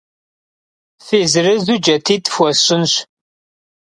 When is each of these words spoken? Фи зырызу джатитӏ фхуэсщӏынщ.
Фи 1.05 1.19
зырызу 1.31 1.75
джатитӏ 1.83 2.29
фхуэсщӏынщ. 2.33 2.93